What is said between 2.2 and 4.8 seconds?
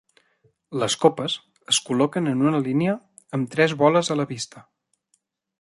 en una línia amb tres boles a la vista.